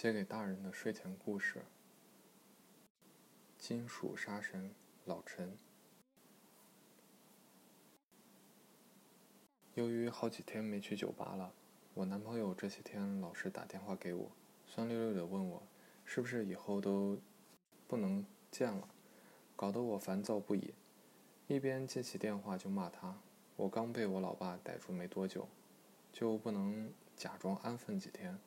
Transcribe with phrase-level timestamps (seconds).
[0.00, 1.62] 写给大人的睡前故事：
[3.58, 4.74] 金属杀神
[5.04, 5.58] 老陈。
[9.74, 11.52] 由于好几天没去酒吧了，
[11.92, 14.30] 我男朋友这些天老是打电话给我，
[14.64, 15.62] 酸溜溜的问我，
[16.06, 17.20] 是不是以后都
[17.86, 18.88] 不能见了，
[19.54, 20.72] 搞得我烦躁不已。
[21.46, 23.20] 一边接起电话就骂他，
[23.54, 25.46] 我刚被我老爸逮住没多久，
[26.10, 28.38] 就不能假装安分几天。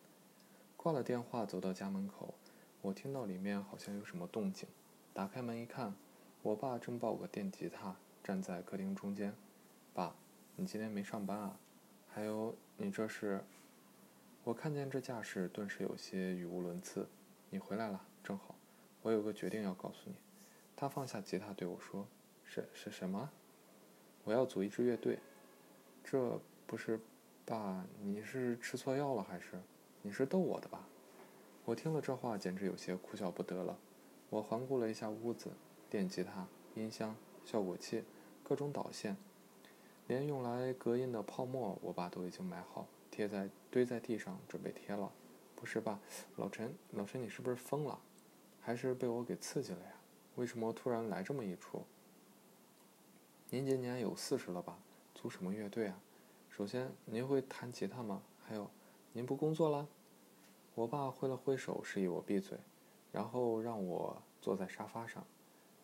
[0.83, 2.33] 挂了电话，走到家门口，
[2.81, 4.67] 我听到里面好像有什么动静。
[5.13, 5.95] 打开门一看，
[6.41, 9.33] 我爸正抱个电吉他站在客厅中间。
[9.93, 10.13] 爸，
[10.57, 11.57] 你今天没上班啊？
[12.09, 13.45] 还有，你这是……
[14.43, 17.07] 我看见这架势，顿时有些语无伦次。
[17.49, 18.53] 你回来了，正好，
[19.03, 20.15] 我有个决定要告诉你。
[20.75, 22.05] 他放下吉他对我说
[22.43, 23.31] ：“是是什么？
[24.25, 25.17] 我要组一支乐队。
[26.03, 26.37] 这
[26.67, 26.99] 不是……
[27.45, 29.61] 爸，你是吃错药了还是？”
[30.05, 30.85] 你是逗我的吧？
[31.63, 33.79] 我听了这话，简直有些哭笑不得了。
[34.29, 35.49] 我环顾了一下屋子，
[35.89, 37.15] 电吉他、音箱、
[37.45, 38.03] 效果器、
[38.43, 39.15] 各种导线，
[40.07, 45.09] 连用来隔音的泡沫，我爸都已经买好，贴在堆在地上，准备贴了。
[45.55, 46.01] 不是吧，
[46.35, 46.75] 老陈？
[46.91, 47.97] 老陈，你是不是疯了？
[48.59, 49.93] 还是被我给刺激了呀？
[50.35, 51.85] 为什么突然来这么一出？
[53.49, 54.77] 您今年有四十了吧？
[55.15, 55.97] 组什么乐队啊？
[56.49, 58.21] 首先，您会弹吉他吗？
[58.45, 58.69] 还有。
[59.15, 59.87] 您不工作了？
[60.73, 62.57] 我爸挥了挥手，示意我闭嘴，
[63.11, 65.23] 然后让我坐在沙发上。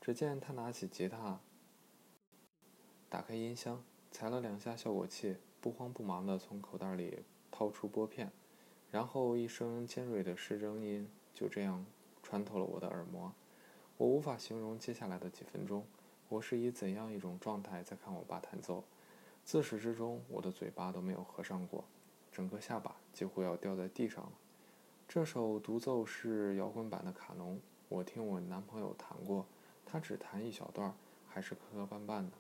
[0.02, 1.39] 只见他拿起吉他，
[3.07, 7.19] 打开音箱，踩了两下效果器，不慌不忙地从口袋里
[7.52, 8.31] 掏出拨片，
[8.89, 11.85] 然后一声尖锐的失真音就这样
[12.23, 13.31] 穿透了我的耳膜。
[13.97, 15.85] 我无法形容接下来的几分钟，
[16.30, 18.83] 我是以怎样一种状态在看我爸弹奏。
[19.44, 21.83] 自始至终，我的嘴巴都没有合上过。
[22.31, 24.31] 整个下巴几乎要掉在地上了。
[25.08, 29.45] 这首独奏是摇滚版的卡农，我听我男朋友弹过，
[29.85, 30.94] 他只弹一小段，
[31.28, 32.31] 还是磕磕绊绊的。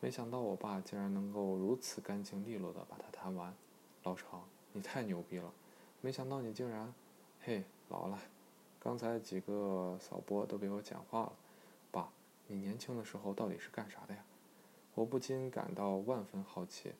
[0.00, 3.54] 没想到我爸竟然能够如此干净利落地把它弹完。
[4.04, 5.52] 老常，你太牛逼了！
[6.00, 6.92] 没想到你竟然……
[7.40, 8.18] 嘿，老了，
[8.80, 11.32] 刚才几个扫播都被我讲话了。
[11.90, 12.12] 爸，
[12.46, 14.24] 你年轻的时候到底是干啥的呀？
[14.94, 16.92] 我不禁感到万分好奇。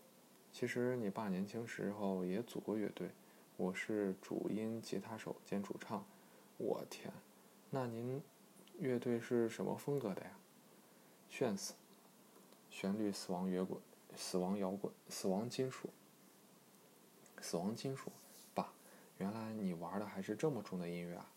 [0.52, 3.10] 其实你爸年轻时候也组过乐队，
[3.56, 6.04] 我是主音吉他手兼主唱。
[6.58, 7.10] 我天，
[7.70, 8.22] 那您
[8.78, 10.30] 乐队是什么风格的呀？
[11.30, 11.72] 炫死，
[12.70, 13.80] 旋律死亡乐滚，
[14.14, 15.88] 死亡摇滚，死亡金属，
[17.40, 18.12] 死亡金属。
[18.54, 18.74] 爸，
[19.16, 21.30] 原来你玩的还是这么重的音乐啊！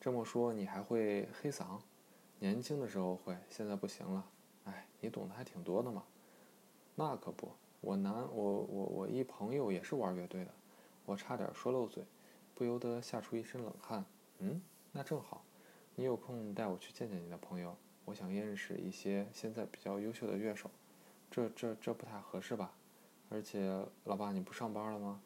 [0.00, 1.80] 这么说你还会黑嗓？
[2.38, 4.24] 年轻的时候会，现在不行了。
[4.64, 6.04] 哎，你懂得还挺多的嘛。
[6.94, 7.50] 那可不。
[7.80, 10.50] 我男，我我我一朋友也是玩乐队的，
[11.06, 12.04] 我差点说漏嘴，
[12.54, 14.04] 不由得吓出一身冷汗。
[14.38, 14.60] 嗯，
[14.92, 15.42] 那正好，
[15.94, 17.74] 你有空带我去见见你的朋友，
[18.04, 20.70] 我想认识一些现在比较优秀的乐手。
[21.30, 22.72] 这这这不太合适吧？
[23.30, 25.22] 而且，老爸你不上班了吗？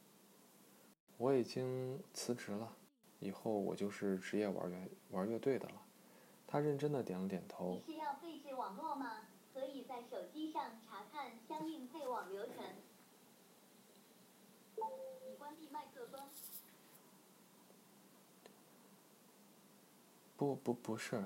[1.16, 2.72] 我已经辞职了，
[3.18, 4.78] 以后我就是职业玩乐
[5.10, 5.82] 玩乐队的了。
[6.46, 7.80] 他认真的点了点头。
[7.84, 9.22] 是要废置网络吗？
[9.88, 12.54] 在手机上查看相应配网流程。
[15.26, 16.20] 已关闭麦克风。
[20.36, 21.22] 不不不是，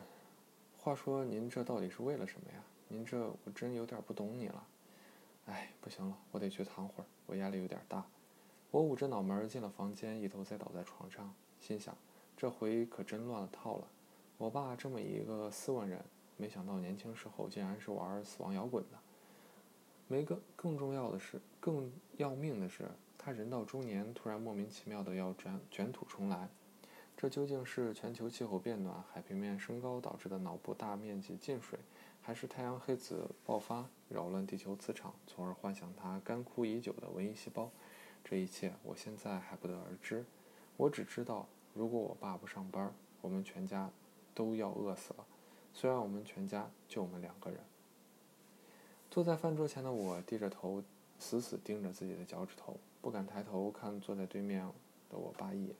[0.76, 2.62] 话说您这到底是为了什么呀？
[2.88, 4.66] 您这我真有点不懂你了。
[5.46, 8.04] 哎，不行了，我得去躺会儿，我压力有点大。
[8.70, 11.96] 我捂着脑门进了房间，一头栽倒在床上，心想：
[12.36, 13.88] 这回可真乱了套了。
[14.36, 16.04] 我爸这么一个斯文人。
[16.38, 18.98] 没想到年轻时候竟然是玩死亡摇滚的。
[20.06, 22.88] 没更更重要的是，更要命的是，
[23.18, 26.48] 他人到中年突然莫名其妙的要卷卷土重来。
[27.14, 31.78] 这究竟是全球气候变暖、海平面升高导致的脑部大面积进水，
[32.22, 37.70] 还是太阳黑子爆发扰乱地球磁场，从而唤醒他干枯已久的文艺细胞？
[38.24, 40.24] 这一切我现在还不得而知。
[40.76, 43.90] 我只知道，如果我爸不上班，我们全家
[44.32, 45.26] 都要饿死了。
[45.80, 47.60] 虽然我们全家就我们两个人，
[49.12, 50.82] 坐在饭桌前的我低着头，
[51.20, 54.68] 死死盯着自己的脚趾头，不敢抬头看坐在对面
[55.08, 55.76] 的我爸一眼。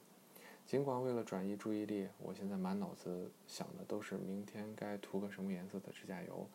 [0.65, 6.47] 尽管为了转移注意力，我现在满脑子想的都是明天该涂个什么颜色的指甲油，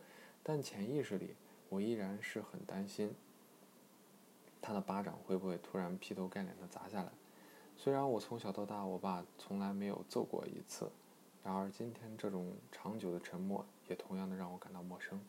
[0.42, 1.36] 但潜意识里
[1.68, 3.14] 我依然是很担心，
[4.62, 7.12] 他的巴掌会不会突然劈头盖脸的砸下来。
[7.76, 10.90] 虽然我从小到大，我爸从来没有揍过一次。
[11.44, 15.20] 然而，今天这种长久的沉默也同样的让我感到陌生。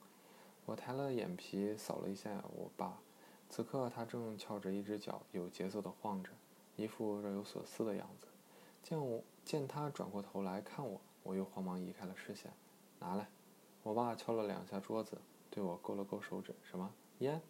[0.65, 3.01] 我抬了眼皮，扫了一下我爸，
[3.49, 6.31] 此刻他正翘着一只脚，有节奏的晃着，
[6.77, 8.29] 一副若有所思的样子。
[8.81, 12.53] 见我见他转过头来看我，我又慌忙移开了视线。
[13.01, 13.29] 拿来，
[13.83, 15.19] 我爸敲了两下桌子，
[15.51, 16.55] 对我勾了勾手指。
[16.63, 17.43] 什么烟？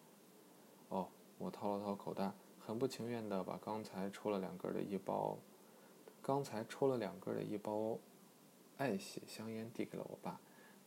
[0.89, 5.37] 哦，我掏了掏口袋，很不情愿地把刚才抽了两根的一包，
[6.23, 7.99] 刚才抽了两根的一包
[8.79, 10.41] 爱喜香烟递给了我爸。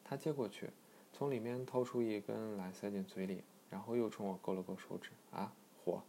[0.03, 0.69] 他接过去，
[1.13, 5.11] 从里面掏出一根来塞进嘴里，然后又冲我勾了勾手指。
[5.31, 5.53] 啊，
[5.83, 6.01] 火！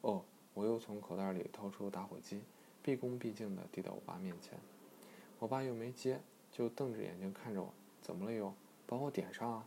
[0.00, 0.24] 哦。
[0.54, 2.40] 我又从口袋里掏出打火机，
[2.82, 4.58] 毕恭毕敬地递到我爸面前。
[5.38, 6.18] 我爸又没接，
[6.50, 7.74] 就瞪着眼睛看着我。
[8.00, 8.54] 怎么了又？
[8.86, 9.66] 帮我点上啊！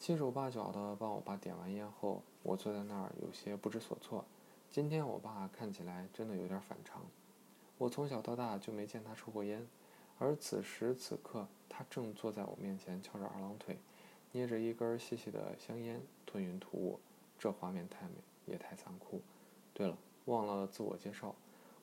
[0.00, 4.24] 七手八脚地帮我爸点完烟后，我坐在那儿有些不知所措。
[4.72, 7.06] 今天我爸看起来真的有点反常。
[7.78, 9.64] 我从小到大就没见他抽过烟，
[10.18, 13.78] 而此时此刻，他正坐在我面前翘着二郎腿，
[14.32, 17.00] 捏着一根细细的香烟，吞云吐雾。
[17.38, 18.14] 这画面太美，
[18.46, 19.20] 也太残酷。
[19.74, 21.34] 对了，忘了自我介绍，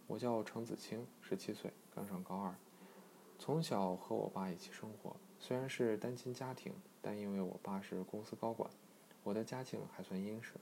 [0.07, 2.55] 我叫程子清，十七岁，刚上高二，
[3.37, 5.15] 从小和我爸一起生活。
[5.37, 8.69] 虽然是单亲家庭，但因为我爸是公司高管，
[9.23, 10.53] 我的家境还算殷实。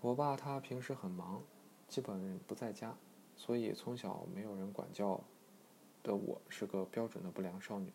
[0.00, 1.42] 我爸他平时很忙，
[1.86, 2.96] 基本不在家，
[3.36, 5.20] 所以从小没有人管教
[6.02, 7.92] 的我是个标准的不良少女。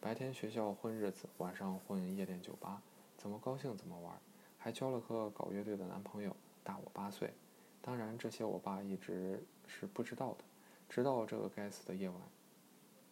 [0.00, 2.82] 白天学校混日子，晚上混夜店酒吧，
[3.16, 4.18] 怎么高兴怎么玩，
[4.58, 6.34] 还交了个搞乐队的男朋友。
[6.64, 7.32] 大我八岁，
[7.80, 10.44] 当然这些我爸一直是不知道的，
[10.88, 12.18] 直到这个该死的夜晚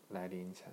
[0.08, 0.72] 来临前，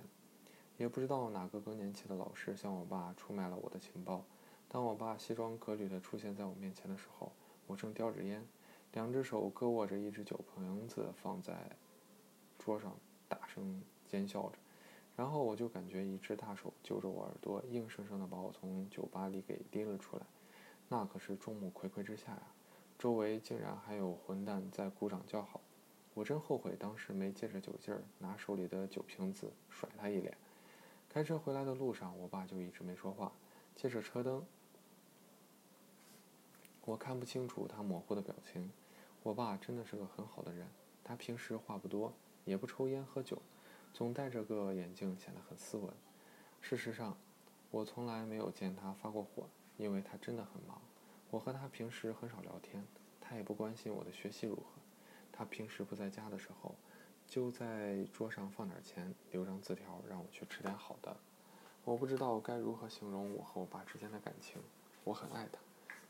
[0.76, 4.24] 也不知道哪个更年期的老师向我爸出卖了我的情报。
[4.68, 7.32] 当我爸西装革履的出现在我面前的时候，
[7.66, 8.46] 我正叼着烟，
[8.92, 11.76] 两只手各握着一只酒瓶子放在
[12.58, 12.94] 桌上，
[13.58, 14.58] 声尖笑着，
[15.16, 20.22] 然后我就感觉一只大手揪着我耳朵，硬生生的把我从酒吧里给拎了出来，
[20.88, 22.42] 那可是众目睽睽之下呀！
[22.98, 25.60] 周围竟然还有混蛋在鼓掌叫好，
[26.14, 30.36] 我真后悔当时没借着酒劲儿拿手里的酒瓶子甩他一脸。
[31.08, 33.32] 开车回来的路上，我爸就一直没说话，
[33.74, 34.44] 借着车灯，
[36.84, 38.70] 我看不清楚他模糊的表情。
[39.22, 40.66] 我爸真的是个很好的人，
[41.02, 42.12] 他平时话不多，
[42.48, 43.42] 也不抽烟喝酒，
[43.92, 45.92] 总戴着个眼镜，显得很斯文。
[46.60, 47.16] 事实上，
[47.70, 49.46] 我从来没有见他发过火，
[49.76, 50.80] 因为他真的很忙。
[51.30, 52.86] 我和他平时很少聊天，
[53.20, 54.62] 他也不关心我的学习如何。
[55.30, 56.74] 他平时不在家的时候，
[57.26, 61.14] 就在桌上放点钱，留张字条让我去吃点好的。
[61.84, 64.60] 我不知道该如何形容我和我爸之间的感情。
[65.04, 65.58] 我很爱他，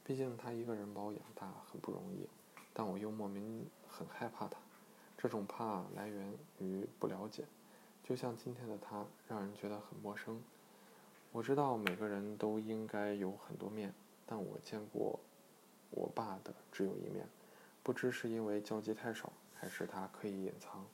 [0.05, 2.29] 毕竟他一个人把我养大很不容易，
[2.73, 4.59] 但我又莫名很害怕他。
[5.19, 7.45] 这种怕来源于不了解，
[8.03, 10.43] 就像今天的他，让人觉得很陌生。
[11.33, 13.93] 我知道每个人都应该有很多面。
[14.31, 15.19] 但我见过
[15.89, 17.27] 我爸的只有一面，
[17.83, 20.85] 不知是因为交集太少，还是他刻意隐藏。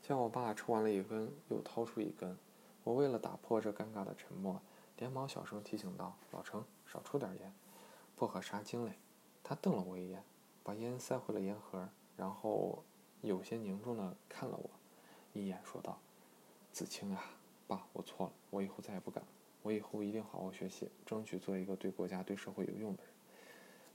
[0.00, 2.38] 见我爸抽完了一根，又掏出一根，
[2.84, 4.62] 我为了打破这尴尬的沉默，
[4.98, 7.52] 连忙小声提醒道：“老程，少抽点烟，
[8.14, 8.92] 薄荷杀精嘞。”
[9.42, 10.22] 他瞪了我一眼，
[10.62, 12.84] 把烟塞回了烟盒，然后
[13.24, 14.70] 有些凝重地看了我
[15.32, 15.98] 一眼，说道
[16.70, 17.24] ：“子清啊，
[17.66, 19.28] 爸，我错了，我以后再也不敢了。”
[19.62, 23.12] 我以后一定好好学习，争取做一个对国家、对社会有用的人。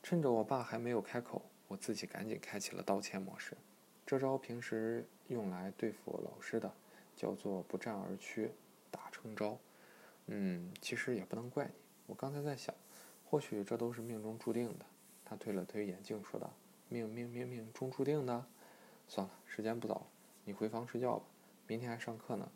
[0.01, 3.55] 趁着我爸还没有开口，我自己赶紧开启了道歉模式。
[4.03, 6.73] 这招平时用来对付老师的，
[7.15, 8.49] 叫做不战而屈，
[8.89, 9.59] 打成招。
[10.25, 11.73] 嗯，其实也不能怪你。
[12.07, 12.73] 我刚才在想，
[13.29, 14.85] 或许这都是命中注定的。
[15.23, 16.51] 他推了推眼镜，说道
[16.89, 18.43] ：“命命命命中注定的。
[19.09, 20.07] 算了，时间不早了，
[20.45, 21.25] 你回房睡觉吧。
[21.65, 22.47] 明天还上课呢。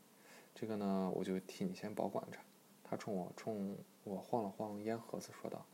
[0.53, 2.37] 这个呢，我就替你先保管着。”
[2.85, 5.65] 他冲我冲我晃了晃烟盒子，说道：“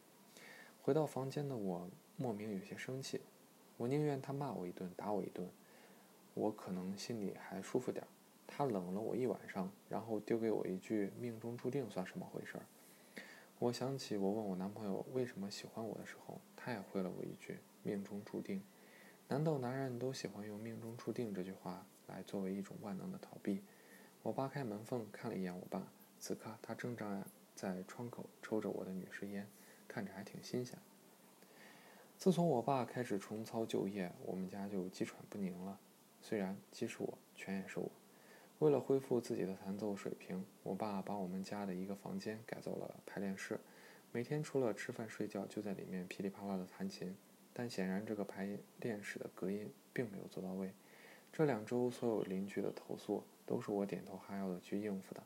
[0.82, 3.20] 回到房间的我莫名有些生气，
[3.76, 5.50] 我宁愿他骂我一顿，打我一顿，
[6.34, 8.08] 我可能心里还舒服点
[8.48, 12.64] 他冷了我一晚上，然后丢给我一句‘命中注定’，算什么回事儿？”
[13.60, 18.64] 我想起我问我男朋友为什么喜欢我的时候，他也回了我一句‘命中注定’。
[19.32, 23.62] 难道男人都喜欢用‘命中注定’这句话来作为一种万能的逃避？
[24.24, 25.88] 我扒开门缝看了一眼我爸。
[26.20, 29.48] 此刻，他正站在窗口抽着我的女士烟，
[29.88, 30.80] 看着还挺新鲜。
[32.18, 35.80] 自从我爸开始重操旧业，我们家就鸡喘不宁了。
[36.24, 37.92] 虽然鸡是我，犬也是我。
[38.58, 43.60] 为了恢复自己的弹奏水平，我爸把我们家的一个房间改造了排练室，
[44.12, 47.16] 每天除了吃饭睡觉，就在里面噼里啪啦的弹琴。
[47.54, 50.72] 但显然，这个排练室的隔音并没有做到位。
[51.32, 55.24] 这两周，所有邻居的投诉都是我点头哈腰的去应付的。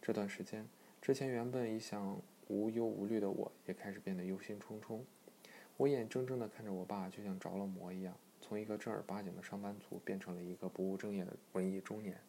[0.00, 0.66] 这段时间，
[1.00, 5.00] 之前原本一向无忧无虑的我，也开始变得忧心忡忡。
[5.76, 12.20] 我眼睁睁地看着我爸就像着了魔一样，从从一个正儿八经的上班族变成了一个不务正业的文艺中年，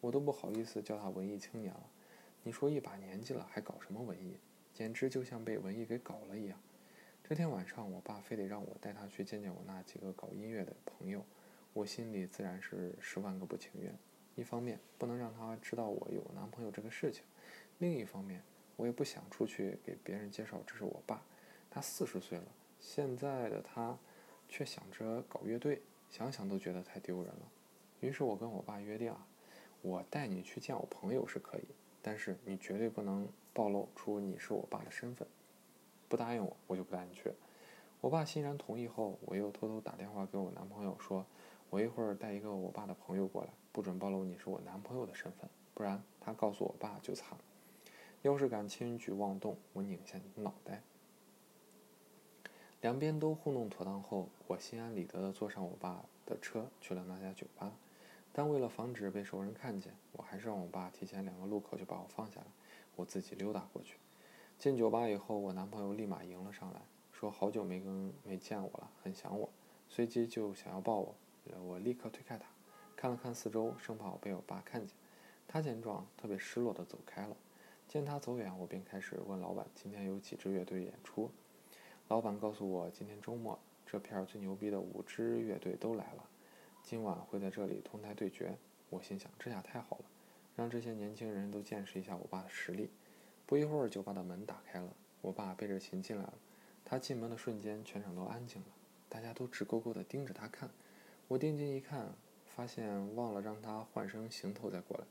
[0.00, 1.82] 我都不好意思叫他文艺青年了。
[2.44, 4.38] 你说一把年纪了还搞什么文艺？
[4.72, 6.58] 简直就像被文艺给搞了一样。
[7.28, 11.24] 这天晚上，我爸非得让我带他去见见我那几个搞音乐的朋友，
[11.72, 13.92] 我心里自然是十万个不情愿。
[14.36, 17.24] 一方面不能让他知道我有男朋友这个事情，
[17.78, 18.44] 另一方面
[18.76, 21.20] 我也不想出去给别人介绍这是我爸。
[21.68, 22.44] 他四十岁了，
[22.78, 23.98] 现在的他
[24.48, 27.50] 却想着搞乐队，想想都觉得太丢人了。
[27.98, 29.26] 于是我跟我爸约定啊，
[29.82, 31.64] 我带你去见我朋友是可以，
[32.00, 35.26] 但是你绝对不能暴露出你是我爸的身份。
[36.08, 37.32] 不答应我，我就不带你去。
[38.00, 41.26] 我爸欣然同意后，我又偷偷打电话给我男朋友说，
[41.70, 47.38] 我一会儿带一个我爸的朋友过来，不准暴露你是我男朋友的身份，不然他告诉我爸就惨了。
[48.22, 50.82] 要是敢轻举妄动，我拧下你的脑袋。
[52.80, 57.72] 两边都糊弄妥当后，我心安理得地坐上我爸的车去了那家酒吧。
[58.32, 62.46] 但为了防止被熟人看见，我还是让我爸提前两个路口就把我放下来，
[62.94, 63.96] 我自己溜达过去。
[64.58, 66.80] 进酒吧以后，我男朋友立马迎了上来，
[67.12, 69.48] 说好久没跟没见我了，很想我，
[69.86, 71.14] 随即就想要抱我，
[71.62, 72.46] 我立刻推开他，
[72.96, 74.96] 看了看四周，生怕我被我爸看见。
[75.46, 77.36] 他见状，特别失落地走开了。
[77.86, 81.30] 见他走远，我便开始问老板今天有几支乐队演出。
[82.08, 86.24] 老板告诉我，今天周末这片最牛逼的五支乐队都来了，
[86.82, 88.56] 今晚会在这里同台对决。
[88.88, 90.04] 我心想，这下太好了，
[90.56, 92.90] 让这些年轻人都见识一下我爸的实力。
[93.46, 96.34] 不一会儿，酒吧的门打开了，我爸背着琴进来了。
[96.84, 98.68] 他进门的瞬间，全场都安静了，
[99.08, 100.68] 大家都直勾勾地盯着他看。
[101.28, 105.04] 我定睛一看，发现忘了让他换身行头再过来。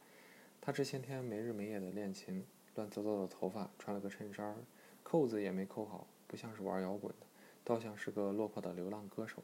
[0.60, 4.58] 他这些天没日没夜的练琴，乱糟糟的头发，穿了个衬衫，
[5.02, 7.26] 扣子也没扣好，不像是玩摇滚的，
[7.64, 9.44] 倒像是个落魄的流浪歌手。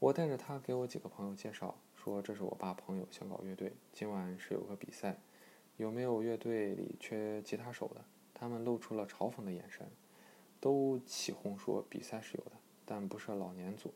[0.00, 5.18] 我带着他给我几个朋友介绍，说这是我爸朋友想搞乐队，今晚是有个比赛。
[5.78, 8.04] 有没有乐队里缺吉他手的？
[8.34, 9.88] 他们露出了嘲讽的眼神，
[10.60, 12.52] 都起哄说比赛是有的，
[12.84, 13.94] 但不设老年组。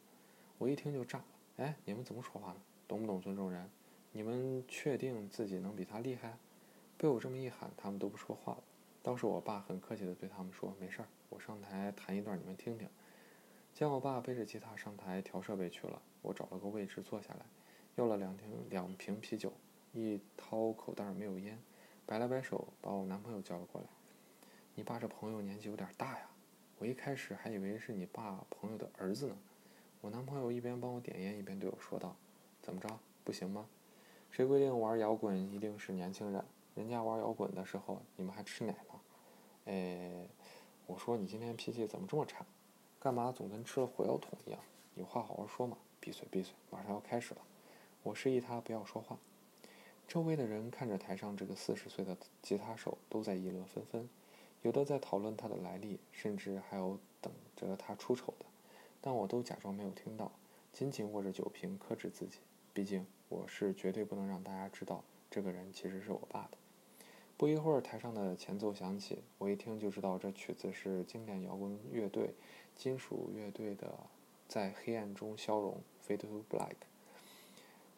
[0.59, 1.25] 我一听就炸了，
[1.57, 2.61] 哎，你们怎么说话呢？
[2.87, 3.69] 懂不懂尊重人？
[4.13, 6.39] 你们确定自己能比他厉害？
[6.97, 8.63] 被我这么一喊，他们都不说话了。
[9.03, 12.89] 倒是我爸很客气地对他们说：“没事儿，我上台弹一段，你们听听。”
[13.75, 17.47] 见我爸背着吉他上台调设备去了，我找了个位置坐下来，
[17.97, 19.53] 要了两瓶两瓶啤酒，
[19.93, 21.59] 一掏口袋没有烟。
[22.13, 23.87] 摆了摆手，把我男朋友叫了过来。
[24.75, 26.29] 你爸这朋友年纪有点大呀，
[26.77, 29.39] 我一开始还以为是你爸朋友的儿子呢。
[30.03, 32.15] 我男朋友一边帮我点烟，一边对我说道
[32.61, 33.67] ：“怎么着，不行吗？
[34.31, 36.45] 谁规定玩摇滚一定是年轻人？
[36.75, 39.01] 人家玩摇滚的时候，你们还吃奶呢。”
[39.65, 40.29] 哎，
[40.87, 42.45] 我说你今天脾气怎么这么差？
[43.01, 44.61] 干嘛总跟吃了火药桶一样？
[44.97, 45.79] 有话好好说嘛！
[45.99, 47.41] 闭嘴闭嘴，马上要开始了。
[48.03, 49.17] 我示意他不要说话。
[50.13, 54.07] 周围的人看着台上这个四十岁的吉他手，都在议论纷纷，
[54.61, 58.45] 有的在讨论他的来历，甚至还有等着他出丑的。
[59.01, 60.31] 但我都假装没有听到，
[60.71, 62.41] 紧紧握着酒瓶，克制自己。
[62.75, 66.59] 毕竟我是绝对不能让大家知道这个人其实是我爸的。
[67.39, 72.35] 不一会儿，台上的前奏响起，我一听就知道这曲子是经典摇滚乐队
[72.77, 73.87] 金属乐队的
[74.47, 76.92] 《在黑暗中消融》（Fade to Black）。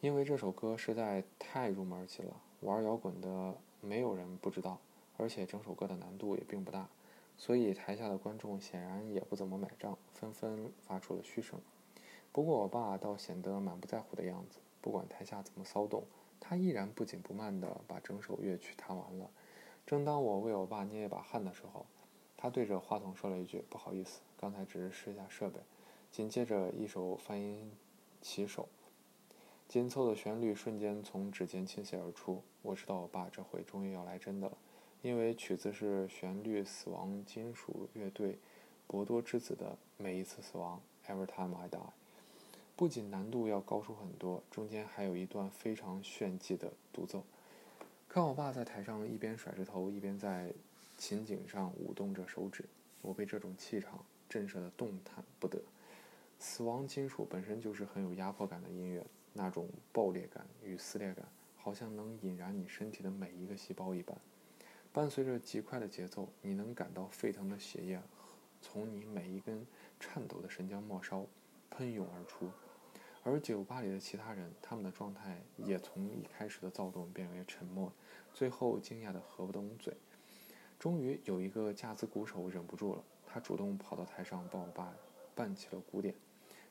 [0.04, 4.78] 因为这首歌实在太入门级了，玩摇滚的没有人不知道，
[5.16, 6.90] 而且整首歌的难度也并不大，
[7.38, 11.58] 所以台下的观众显然也不怎么买账，纷纷发出了嘘声。
[12.32, 16.04] 不过我爸倒显得满不在乎的样子，不管台下怎么骚动，
[16.38, 19.30] 他依然不紧不慢地把整首乐曲弹完了。
[19.86, 21.86] 正当我为我爸捏一把汗的时候，
[22.36, 25.60] 他对着话筒说了一句：“不好意思，刚才只是试一下设备。”
[26.12, 27.72] 紧接着一首泛音
[28.20, 28.68] 起手。
[29.74, 34.56] 紧凑的旋律瞬间从指尖倾泻而出，我知道我爸这回终于要来真的了，
[35.02, 38.38] 因为曲子是旋律死亡金属乐队
[38.86, 40.80] 博多之子的《每一次死亡》
[41.12, 41.90] （Every Time I Die）。
[42.76, 47.24] 不仅难度要高出很多，中间还有一段非常炫技的独奏。
[48.08, 50.52] 看我爸在台上一边甩着头，一边在
[50.96, 52.64] 琴颈上舞动着手指，
[53.02, 55.60] 我被这种气场震慑得动弹不得。
[56.38, 59.04] 死亡金属本身就是很有压迫感的音乐。
[59.34, 64.16] 那种爆裂感与撕裂感，好像能引燃你身体的每一个细胞一般。
[64.92, 68.00] 伴随着极快的节奏，你能感到沸腾的血液
[68.62, 69.66] 从你每一根
[69.98, 71.26] 颤抖的神经末梢
[71.68, 72.48] 喷涌而出。
[73.24, 77.92] 而酒吧里的其他人，他们的状态也从一开始的躁动变为沉默，
[78.32, 79.96] 最后惊讶的合不拢嘴。
[80.78, 84.92] 终于有一个架子鼓手忍不住了，他主动跑到台上帮我爸
[85.34, 86.14] 伴起了鼓点。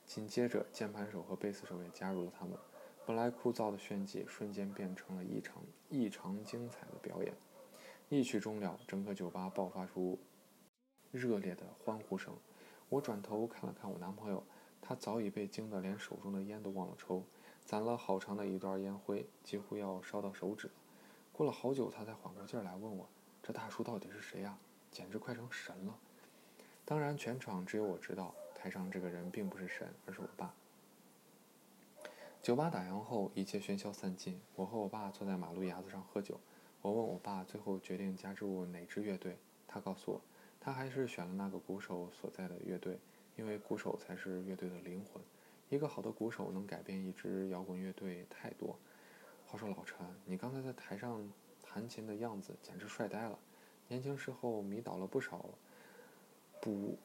[0.06, 2.58] 紧接着，键盘手和贝斯手也加入了他们。
[3.06, 7.34] 本来枯燥的炫技瞬间变成了异常异常精彩的表演。
[8.10, 10.20] 一曲终了，整个酒吧爆发出
[11.12, 12.36] 热烈的欢呼声。
[12.90, 14.44] 我转头看了看我男朋友，
[14.82, 17.24] 他早已被惊得连手中的烟都忘了抽，
[17.66, 20.74] 攒了好长的一段烟灰，几乎要烧到手指了。
[21.32, 23.10] 过了好久，他才缓过劲儿来，问我
[23.42, 24.58] ：“这大叔到底是谁呀？
[24.92, 25.98] 简直快成神了！”
[26.86, 30.54] 当然，全场只有我知道，台上这个人并不是神，而是我爸。
[32.42, 34.40] 酒吧打烊后，一切喧嚣散尽。
[34.56, 36.40] 我和我爸坐在马路牙子上喝酒。
[36.82, 39.38] 我问我爸，最后决定加入哪支乐队？
[39.68, 40.22] 他告诉我，
[40.62, 42.98] 他还是选了那个鼓手所在的乐队，
[43.36, 45.22] 因为鼓手才是乐队的灵魂。
[45.68, 48.80] 一个好的鼓手能改变一支摇滚乐队太多。
[49.46, 51.30] 话说老陈，你刚才在台上
[51.62, 53.38] 弹琴的样子简直帅呆了，
[53.90, 55.50] 年轻时候迷倒了不少
[56.62, 56.98] 不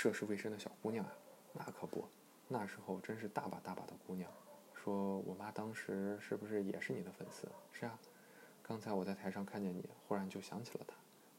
[0.00, 1.12] 涉世未深的小姑娘啊！
[1.52, 2.06] 那可不。
[2.46, 4.30] 那时候真是大把大把的姑娘，
[4.72, 7.48] 说我妈当时是不是也是你的粉丝？
[7.72, 7.98] 是啊，
[8.62, 10.94] 刚才我在台上看见你，忽然就想起了她。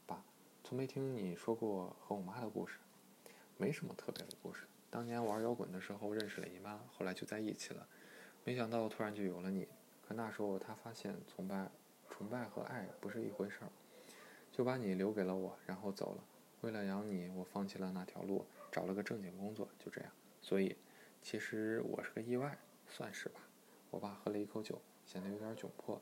[0.06, 0.22] 爸，
[0.62, 2.76] 从没听你说过和我妈的故事。
[3.56, 4.66] 没什么特别的故事。
[4.90, 7.88] 当年玩摇滚的时候认识了姨妈，后来就在一起了。
[8.44, 9.66] 没想到突然就有了你。
[10.06, 11.70] 可那时候她发现崇拜、
[12.10, 13.72] 崇拜和爱不是一回事儿，
[14.52, 16.24] 就把你留给了我，然后走了。
[16.62, 20.10] 为了养你，我放弃了那条路，找了个正经工作，就这样。
[20.40, 20.76] 所以。
[21.22, 22.56] 其实我是个意外，
[22.88, 23.42] 算是吧。
[23.90, 26.00] 我爸喝了一口酒，显得有点窘迫。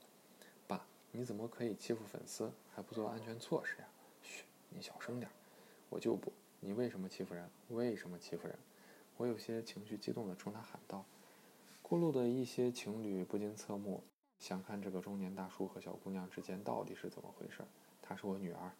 [0.69, 3.89] 爸，你怎么可以欺负粉丝，还不做安全措施呀？
[4.23, 5.29] 嘘，你小声点。
[5.89, 6.33] 我就不。
[6.61, 7.51] 你为什么欺负人？
[7.71, 8.57] 为什么欺负人？
[9.17, 11.05] 我有些情绪激动地冲他喊道。
[11.83, 14.05] 过路的一些情侣不禁侧目，
[14.39, 17.65] 想看这个中年大叔和小姑娘之间到底是怎么回事。
[18.01, 18.71] 她是我女儿。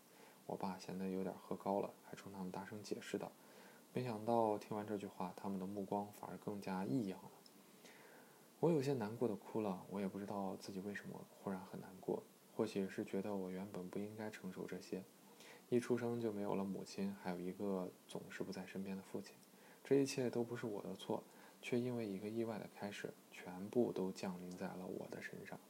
[0.49, 3.31] 我爸显得有点喝高了，还冲他们大声解释道。
[3.93, 7.31] 没想到听完这句话，他们的目光反而更加异样了。
[8.59, 9.85] 我有些难过的哭了。
[9.91, 12.23] 我也不知道自己为什么忽然很难过，
[12.57, 15.05] 或许是觉得我原本不应该承受这些。
[15.69, 19.35] 一出生就没有了母亲，还有一个总是不在身边的父亲，
[19.85, 21.23] 这一切都不是我的错，
[21.61, 25.61] 却因为一个意外的开始，全部都降临在了我的身上。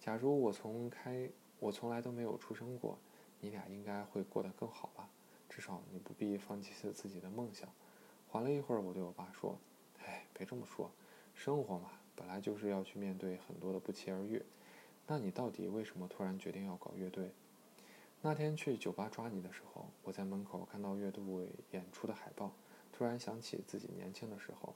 [0.00, 2.98] 假如我从开，我从来都没有出生过，
[3.40, 5.08] 你俩应该会过得更好吧。
[5.48, 7.68] 至少你不必放弃自己的梦想。
[8.28, 9.58] 缓了一会儿，我对我爸说
[10.04, 10.90] ：“哎，别这么说，
[11.34, 14.42] 生活嘛，本来就是要去面对很多的不期而遇。
[15.06, 17.32] 那你到底为什么突然决定要搞乐队？
[18.22, 21.24] 那天去酒吧抓你的时候，我在门口看到乐队
[21.72, 22.52] 演出的海报，
[22.92, 24.74] 突然想起自己年轻的时候，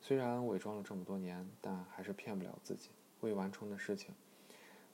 [0.00, 2.90] 虽然伪装了这么多年，但还是骗不了自己。
[3.22, 4.14] 未完成的事情，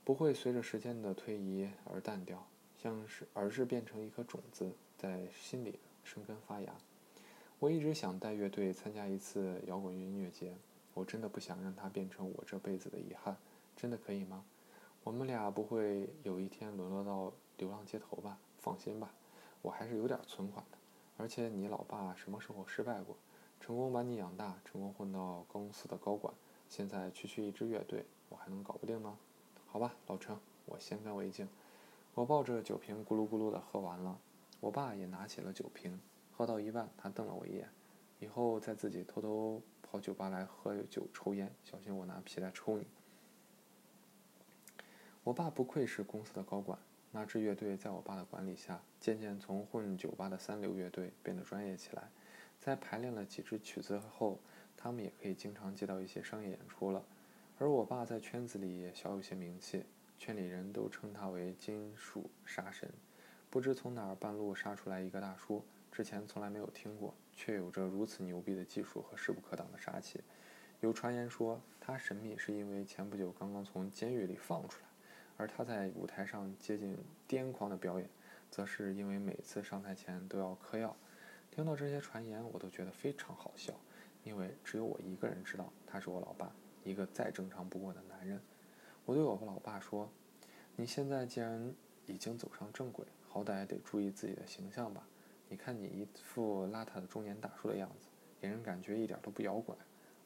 [0.04, 2.46] 不会随着时间的推移而淡掉，
[2.78, 6.74] 像是而是变成一颗种子。”在心里生根发芽。
[7.60, 10.56] 我一直想带乐队参加一次摇滚音乐节，
[10.92, 13.36] 我真的不想让它变成我这辈子的遗憾。
[13.76, 14.44] 真的可以吗？
[15.04, 18.38] 我们俩不会有一天沦落到流浪街头吧？
[18.58, 19.14] 放心吧，
[19.62, 20.78] 我还是有点存款的。
[21.16, 23.16] 而且你老爸什么时候失败过？
[23.60, 26.34] 成功把你养大，成功混到公司的高管，
[26.68, 29.16] 现在区区一支乐队，我还能搞不定吗？
[29.68, 30.36] 好吧，老陈，
[30.66, 31.48] 我先干为敬。
[32.18, 34.18] 我抱着酒瓶咕噜咕噜的喝完了。
[34.59, 36.00] 我爸也拿起了酒瓶，
[36.33, 37.68] 喝到一半，他瞪了我一眼，
[38.18, 42.88] 以后再自己偷偷跑酒吧来喝酒抽烟，小心我拿皮带抽你。
[45.22, 46.76] 我爸不愧是公司的高管，
[47.12, 52.11] 那支乐队在我爸的管理下，渐渐从混酒吧的三流乐队变得专业起来。
[52.59, 54.40] 在排练了几支曲子后，
[54.76, 57.04] 他们也可以经常接到一些商业演出了。
[57.61, 59.85] 而我爸在圈子里也小有些名气，
[60.18, 62.90] 圈里人都称他为金属杀神。
[63.48, 70.20] 不知从哪儿半路杀出来一个大叔，之前从来没有听过，却有着如此牛逼的技术和势不可挡的杀气。
[70.81, 74.88] 有传言说他神秘是因为前不久刚刚从监狱里放出来，
[75.37, 78.09] 而他在舞台上接近癫狂的表演，
[78.50, 80.94] 则是因为每次上台前都要嗑药。
[81.50, 83.72] 听到这些传言，我都觉得非常好笑，
[84.24, 86.52] 因为只有我一个人知道他是我老爸，
[86.85, 88.40] 一个再正常不过的男人。
[89.09, 90.07] 我对我和老爸说
[90.77, 95.07] ：“你现在既然已经走上正轨。”好歹得注意自己的形象吧，
[95.49, 99.77] 你看你一副邋遢的中年大叔的样子，给人感觉一点都不摇滚。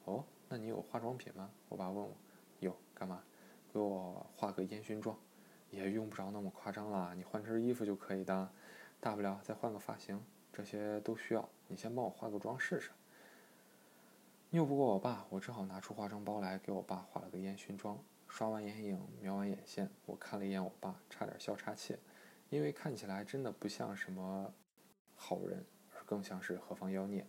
[0.03, 1.49] 哦，那你有化妆品吗？
[1.69, 2.11] 我爸问我。
[2.59, 3.23] 有，干嘛？
[3.71, 5.17] 给我化个烟熏妆，
[5.69, 8.49] 也用不着那么夸张了，你换身衣服就可以的，
[8.99, 11.47] 大不了再换个发型，这些都需要。
[11.67, 12.91] 你先帮我化个妆试试。
[14.51, 17.97] 拗不过我爸，我只好拿出化妆包来给我爸化了个烟熏妆。
[18.33, 21.95] 刷完眼影，描完眼线，我看了一眼我爸，差点笑岔气。
[22.49, 24.51] 因为看起来真的不像什么
[25.15, 25.63] 好人，
[25.95, 27.27] 而更像是何方妖孽。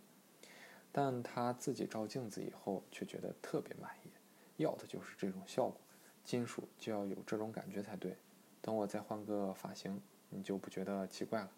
[0.91, 4.09] 但他自己照镜子以后却觉得特别满意，
[4.57, 5.79] 要的就是这种效果。
[6.23, 8.17] 金属就要有这种感觉才对。
[8.59, 11.51] 等我再换个发型，你就不觉得奇怪了。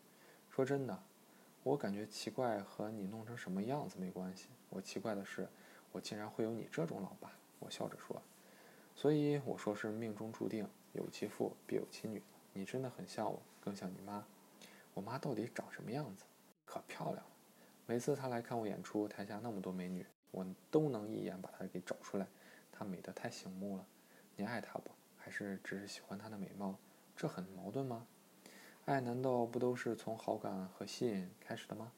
[0.50, 1.04] 说真的，
[1.64, 4.50] 我感觉奇怪和你弄成什么样子没关系。
[4.70, 5.48] 我奇怪的是，
[5.94, 7.32] 我竟然会有你这种老爸。
[7.60, 8.22] 我笑着说。
[8.98, 12.20] 所以我说是命中注定，有其父必有其女。
[12.52, 14.26] 你真的很像我，更像你妈。
[14.96, 16.24] 我妈到底长什么样子？
[16.66, 17.32] 可漂亮了。
[17.86, 22.26] 每次她来看我演出，台下那么多美女，我都能一眼把她给找出来。
[22.72, 23.86] 她美得太醒目了。
[24.36, 24.90] 你爱她不？
[25.16, 26.80] 还是只是喜欢她的美貌？
[27.16, 28.08] 这很矛盾吗？
[28.86, 31.92] 爱难道不都是从好感和吸引开始的吗？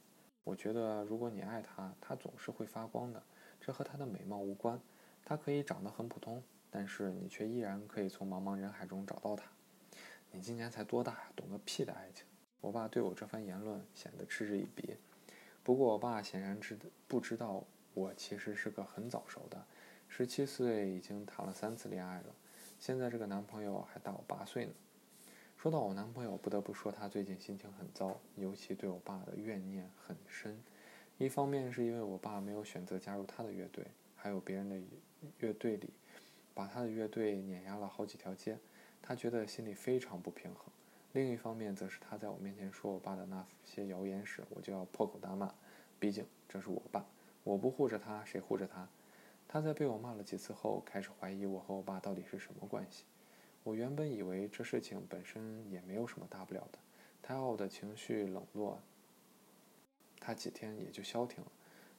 [0.44, 3.24] 我觉得，如果你爱她，她总是会发光的。
[3.62, 4.78] 这和她的美貌无关。
[5.24, 9.45] 她可以长得很普通，但是你却依然可以从茫茫人海中找到他。
[10.32, 11.32] 你今年才多大呀？
[11.36, 12.25] 懂个屁的爱情！
[12.62, 14.95] 我爸对我这番言论显得嗤之以鼻。
[15.63, 16.77] 不过，我爸显然知
[17.08, 19.65] 不知道我其实是个很早熟的，
[20.08, 22.36] 十七岁已经谈了三次恋爱了。
[22.79, 24.71] 现在这个男朋友还大我八岁呢。
[25.58, 30.58] 说到我男朋友，不得不说他最近心情很糟，尤其对我爸的怨念很深。
[31.17, 34.79] 一方面是因为我爸没有选择加入他的乐队，还有别人的
[35.39, 35.89] 乐队里
[36.60, 38.58] 把他的乐队碾压了好几条街，
[39.02, 40.65] 他觉得心里非常不平衡。
[41.13, 45.56] 另一方面则是他在我面前说我爸的那些谣言时，我就要破口大骂。
[46.02, 47.06] 毕竟这是我爸，
[47.45, 48.86] 我不护着他，谁护着他？
[49.48, 53.06] 他在被我骂了几次后，开始怀疑我和我爸到底是什么关系。
[53.63, 56.80] 我原本以为这事情本身也没有什么大不了的，
[57.22, 58.82] 泰奥的情绪冷落，
[60.19, 61.50] 他几天也就消停了。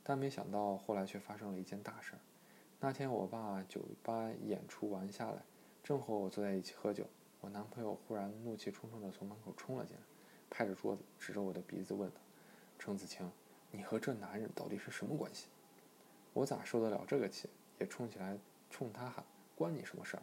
[0.03, 2.19] 但没想到后来却发生了一件大事儿。
[2.83, 5.43] 那天我爸酒吧演出完下来，
[5.83, 7.05] 正和我坐在一起喝酒，
[7.43, 10.03] 我男朋友忽然怒气冲冲地从门口冲了进来，
[10.49, 12.11] 拍着桌子指着我的鼻子问
[12.79, 13.31] ：“程子清，
[13.71, 15.49] 你和这男人到底是什么关系？”
[16.33, 18.39] 我咋受得了这个气，也冲起来
[18.71, 19.23] 冲他喊
[19.55, 20.23] ：“关你什么事儿？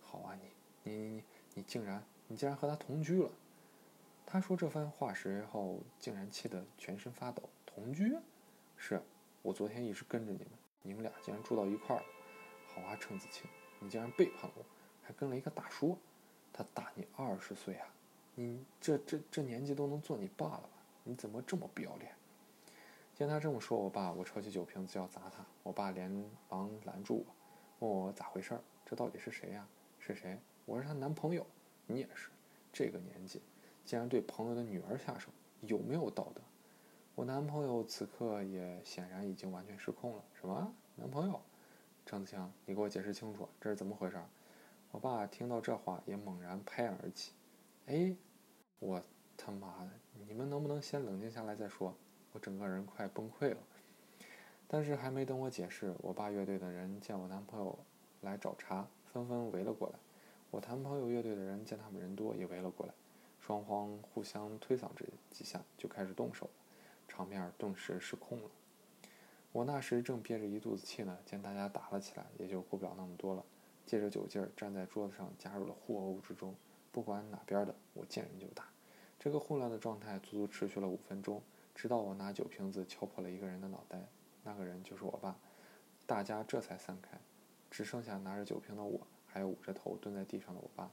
[0.00, 0.50] 好啊你！”
[0.90, 1.22] 你你你
[1.56, 3.30] 你竟然你竟然和他同居了！
[4.24, 7.42] 他说这番话时候，竟然气得全身发抖。
[7.66, 8.16] 同居？
[8.78, 9.02] 是，
[9.42, 10.48] 我昨天一直跟着你们，
[10.82, 12.06] 你们俩竟然住到一块儿了。
[12.66, 14.64] 好啊，程子清，你竟然背叛我，
[15.02, 15.98] 还跟了一个大叔，
[16.52, 17.86] 他大你二十岁啊！
[18.34, 20.70] 你这这这年纪都能做你爸了吧？
[21.02, 22.14] 你怎么这么不要脸？
[23.14, 26.10] 见他这么说我爸，我抄起酒瓶子就要砸他，我爸连
[26.48, 27.26] 忙拦住
[27.78, 28.60] 我，问我咋回事儿？
[28.86, 29.66] 这到底是谁呀？
[29.98, 30.38] 是谁？
[30.64, 31.44] 我是她男朋友，
[31.86, 32.30] 你也是，
[32.72, 33.42] 这个年纪，
[33.84, 35.28] 竟然对朋友的女儿下手，
[35.62, 36.40] 有没有道德？
[37.20, 40.24] 我男朋友此刻也显然已经完全失控了。
[40.32, 41.38] 什么男朋友？
[42.06, 44.18] 张子强，你给我解释清楚，这是怎么回事？
[44.90, 47.34] 我爸听到这话也猛然拍案而起。
[47.84, 48.16] 哎，
[48.78, 49.02] 我
[49.36, 49.90] 他妈的，
[50.26, 51.94] 你们能不能先冷静下来再说？
[52.32, 53.58] 我整个人快崩溃了。
[54.66, 57.78] 但是还没等我解释，我爸乐队的人见我男朋友
[58.22, 59.98] 来找茬，纷纷围了过来。
[60.50, 62.94] 我男朋友乐队的人见他们人多，也围了过来，
[63.38, 66.48] 双方互相推搡着几下，就开始动手，
[67.10, 68.48] 场面顿时失控了。
[69.52, 73.44] 我那时正憋着一肚子气呢，见大家打了起来，也就顾不了那么多了，
[73.84, 76.54] 借着酒劲儿站在桌子上，加入了互殴之中。
[76.92, 78.68] 不管哪边的，我见人就打。
[79.18, 81.42] 这个混乱的状态足足持续了五分钟，
[81.74, 84.06] 直到我拿酒瓶子敲破了一个人的脑袋，
[84.44, 85.36] 那个人就是我爸。
[86.06, 87.18] 大家这才散开，
[87.70, 89.06] 只剩下拿着酒瓶的我。
[89.32, 90.90] 还有捂着头蹲在地上的我爸，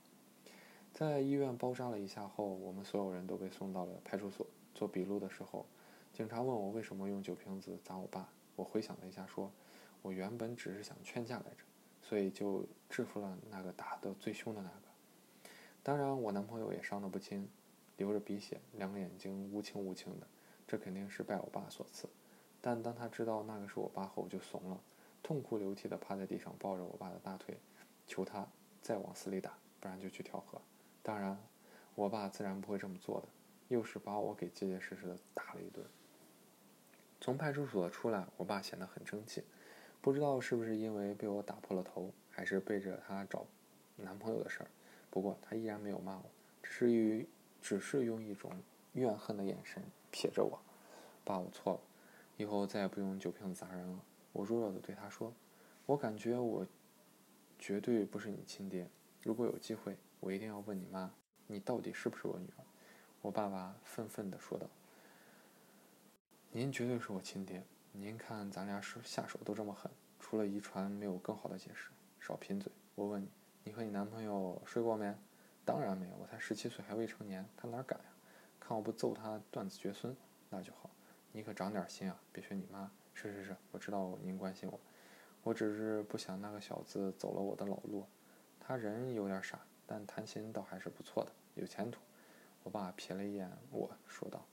[0.94, 5.66] 在医院包扎了一下后，我们所有人都被送到了派出所做笔录的时候，
[6.18, 9.52] 警察问我为什么用酒瓶子砸我爸，我回想了一下，说，
[10.02, 11.64] 我原本只是想劝架来着，
[12.02, 15.52] 所以就制服了那个打得最凶的那个。
[15.84, 17.48] 当然，我男朋友也伤得不轻，
[17.98, 20.26] 流着鼻血，两个眼睛乌青乌青的，
[20.66, 22.10] 这肯定是拜我爸所赐。
[22.62, 24.82] 但当他知道那个是我爸后，就怂了，
[25.22, 27.60] 痛哭流涕地趴在地上抱着我爸的大腿。
[28.08, 28.48] 求他
[28.82, 30.60] 再往死里打，不然就去跳河。
[31.04, 31.38] 当然，
[31.94, 33.28] 我爸自然不会这么做的，
[33.68, 35.86] 又是把我给结结实实的打了一顿。
[37.28, 39.44] 从派出所出来，我爸显得很生气，
[40.00, 43.46] 不知道是不是因为被我打破了头，还是背着他找
[43.98, 44.68] 男朋友的事儿。
[45.10, 46.24] 不过他依然没有骂我，
[46.64, 47.28] 只是于
[47.62, 48.50] 只是用一种
[48.94, 50.58] 怨恨的眼神瞥着我。
[51.26, 51.80] 爸，我错了，
[52.38, 54.00] 以后再也不用酒瓶子砸人了。
[54.32, 55.34] 我弱弱的对他说
[55.86, 56.66] ：“我感觉我。”
[57.60, 58.88] 绝对不是你亲爹。
[59.22, 61.12] 如果有机会，我一定要问你妈，
[61.48, 62.64] 你到底是不是我女儿？
[63.22, 64.70] 我爸爸愤愤地说道
[66.58, 67.64] ：“您绝对是我亲爹。
[67.92, 71.92] 您看咱俩是下手都这么狠，除了遗传，没有更好的解释。
[72.20, 72.72] 少贫嘴。
[72.96, 73.30] 我问你，
[73.66, 75.14] 你和你男朋友睡过没？
[75.64, 78.06] 当然没有，我才十七岁，还未成年，他哪敢呀？
[78.60, 80.18] 看我不揍他断子绝孙，
[80.50, 80.90] 那就好。
[81.32, 84.80] 你可长点心啊，别学你妈，是是是，我知道您关心我，
[85.44, 88.04] 我只是不想那个小子走了我的老路。
[88.60, 92.02] 他人有点傻，但弹琴倒还是不错的，有前途。
[92.64, 94.44] 我爸瞥了一眼我说道。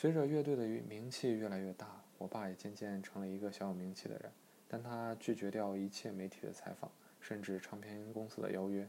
[0.00, 4.32] 随着乐队的名气越来越大，我爸也渐渐成了一个小有名气的人。
[4.66, 8.88] 但他拒绝掉一切媒体的采访，甚至唱片公司的邀约。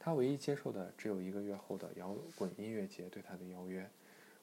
[0.00, 3.88] 他唯一接受的只有一个月后的摇滚音乐节对他的邀约。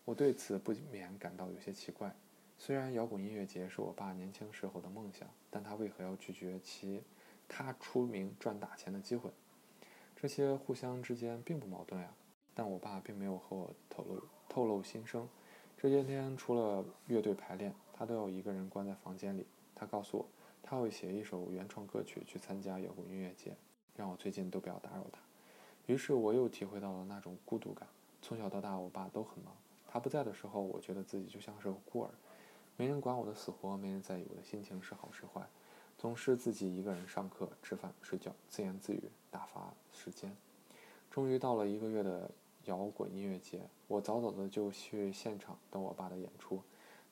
[0.05, 2.15] 我对此不免感到有些奇怪。
[2.57, 7.03] 虽然摇滚音乐节是我爸年轻时候的梦想，但他为何要拒绝其
[7.49, 9.29] 他出名赚大钱的机会？
[10.15, 12.13] 这些互相之间并不矛盾呀。
[12.53, 15.27] 但我爸并没有和我透露透露心声。
[15.81, 19.45] 这些天除了乐队排练，他都要一个人关在房间里。
[19.73, 20.25] 他告诉我，
[20.61, 23.55] 他会写一首原创歌曲去参加摇滚音乐节，
[23.95, 25.21] 让我最近都不要打扰他。
[25.85, 27.87] 于是我又体会到了那种孤独感。
[28.21, 29.55] 从小到大，我爸都很忙。
[29.87, 32.09] 他不在的时候，我觉得自己就像是个孤儿，
[32.75, 35.47] 没人管我的死活，没人在意我的心情是好是坏，
[35.97, 40.35] 总是自己一个人上课、吃饭、睡觉，自言自语打发时间。
[41.09, 42.29] 终于到了一个月的。
[42.65, 46.61] 摇滚音乐节，我早早的就去现场等我爸的演出，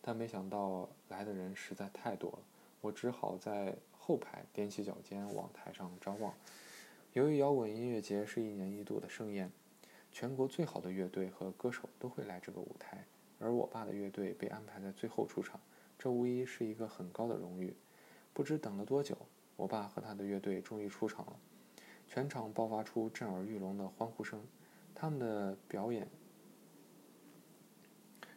[0.02, 2.40] 但没想到来的人实在太多了，
[2.82, 6.34] 我只好在后排踮起脚尖往台上张望。
[7.14, 9.52] 由于摇滚音乐节是一年一度的盛宴，
[10.12, 13.06] 全国最好的乐队和歌手都会来这个舞台，
[13.40, 15.60] 而我爸的乐队被安排在最后出场，
[15.98, 17.76] 这无疑是一个很高的荣誉。
[18.34, 19.18] 不知等了多久，
[19.56, 21.40] 我爸和他的乐队终于出场了，
[22.08, 24.46] 全场爆发出震耳欲聋的欢呼声。
[25.00, 26.08] 他们的表演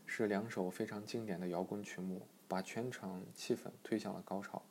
[0.04, 4.62] 是两首非常经典的摇滚曲目，把全场气氛推向了高潮。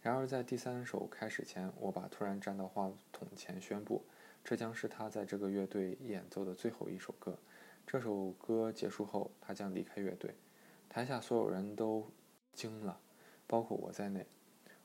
[0.00, 4.04] 然而，在第三首开始前，我爸突然站到话筒前宣布，
[4.44, 7.36] 这将是他在这个乐队演奏的最后一首歌。
[7.84, 10.36] 这首歌结束后，他将离开乐队。
[10.88, 12.08] 台下所有人都
[12.52, 13.00] 惊了，
[13.48, 14.24] 包括我在内。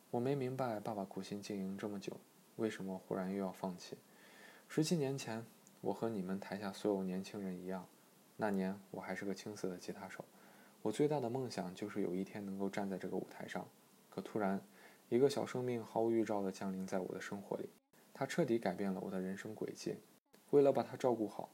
[0.09, 2.19] 我没明白，爸爸苦心经营这么久，
[2.55, 3.95] 为什么忽然又要放弃？
[4.67, 5.45] 十七年前。
[5.87, 7.87] 我和你们台下所有年轻人一样，
[8.35, 10.25] 那年我还是个青涩的吉他手。
[10.81, 13.65] 我最大的梦想就是有一天能够站在这个舞台上。
[14.09, 14.59] 可突然，
[15.07, 17.69] 一个小生命毫无预兆地降临在我的生活里，
[18.13, 19.95] 它彻底改变了我的人生轨迹。
[20.49, 21.49] 为了把它照顾好，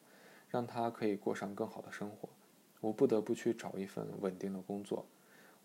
[0.50, 2.28] 让它可以过上更好的生活，
[2.82, 5.06] 我不得不去找一份稳定的工作。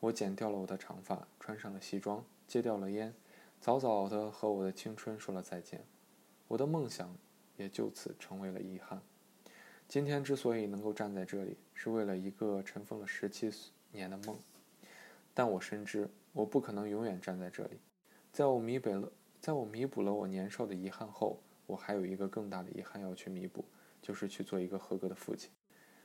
[0.00, 3.14] 我剪掉了我的长发，穿上了西装，戒掉了烟，
[3.62, 5.86] 早早地和我的青春说了再见。
[6.48, 7.16] 我的梦想。
[7.58, 9.02] 也就此成为了遗憾。
[9.86, 13.50] 今天之所以能够站在这里，是为了一个尘封了十七
[13.92, 14.38] 年的梦。
[15.34, 17.78] 但我深知，我不可能永远站在这里。
[18.32, 23.64] 在我弥补了，在我弥补了我年少的遗憾后，我还有一个更大的遗憾要去弥补，
[24.00, 25.50] 就是去做一个合格的父亲。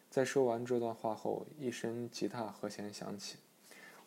[0.09, 3.37] 在说完这段话后，一声吉他和弦响起，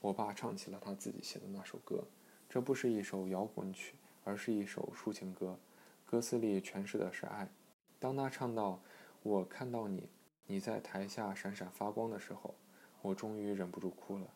[0.01, 2.05] 我爸唱起了他自己写的那首歌。
[2.49, 5.59] 这不是一首摇滚曲，而是一首抒情歌。
[6.07, 7.51] 歌词里诠释的是爱。
[7.99, 8.81] 当他唱到
[9.25, 10.09] “我看到你，
[10.47, 12.55] 你在台下闪闪发光”的时候，
[13.03, 14.29] 我终于忍不住哭了。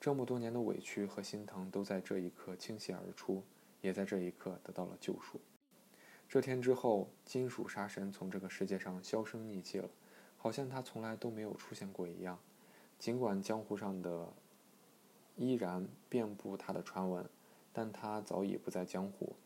[0.00, 3.44] 这么多年的委屈和心疼都在这一刻倾泻而出，
[3.80, 5.40] 也在这一刻得到了救赎。
[6.28, 9.88] 这天之后，金属杀神从这个世界上销声匿迹了，
[10.36, 12.40] 好像他从来都没有出现过一样。
[12.98, 14.32] 尽管江湖上的
[15.36, 17.24] 依然遍布他的传闻，
[17.72, 19.36] 但他早已不在江湖。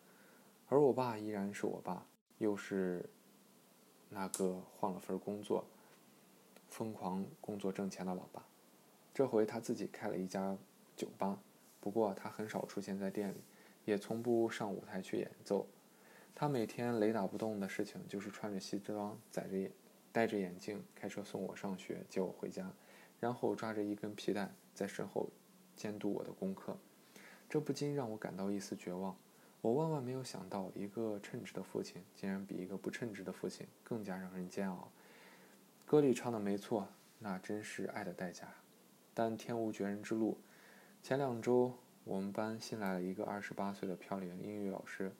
[0.70, 3.08] 而我爸依然是我爸，又是
[4.10, 5.64] 那个换了份工作、
[6.68, 8.44] 疯狂工作挣钱的老爸。
[9.14, 10.56] 这回他自己开了一家
[10.94, 11.40] 酒吧，
[11.80, 13.42] 不过他很少出现在店里，
[13.86, 15.66] 也从不上舞台去演奏。
[16.34, 19.72] 他每天雷打不动的事情就是穿着西装、载着眼、
[20.12, 22.70] 戴着眼镜，开车送我上学、接我回家，
[23.18, 25.30] 然后抓着一根皮带在身后
[25.74, 26.76] 监督我的功课。
[27.48, 29.16] 这不禁让我感到一丝绝望。
[29.60, 34.90] 我万万没有想到，一个称职的父亲竟然比一个不称职的父亲更加让人煎熬。
[35.84, 38.54] 歌里唱的没错，那真是爱的代价。
[39.12, 40.38] 但天无绝人之路。
[41.02, 45.12] 前两周，我们班新来了一个二十八岁的漂亮英语老师。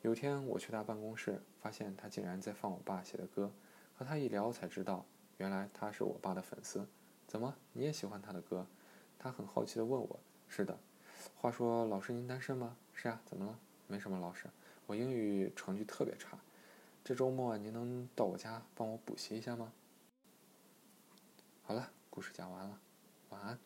[0.00, 3.52] 有天我去他办公室，发现他竟然在放我爸写的歌。
[3.94, 5.04] 和他一聊，才知道
[5.36, 6.88] 原来他是我爸的粉丝。
[7.26, 8.66] 怎么，你也喜欢他的歌？
[9.18, 10.18] 他很好奇地问我。
[10.48, 10.78] 是的。
[11.34, 12.76] 话说，老师您单身吗？
[12.94, 13.58] 是啊，怎么了？
[13.88, 14.46] 没什么，老师，
[14.86, 16.38] 我英语成绩特别差，
[17.04, 19.72] 这周末您能到我家帮我补习一下吗？
[21.62, 22.78] 好了，故事讲完了，
[23.30, 23.58] 晚安。